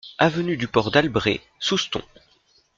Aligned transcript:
Avenue 0.17 0.57
du 0.57 0.67
Port 0.67 0.89
d'Albret, 0.89 1.41
Soustons 1.59 2.01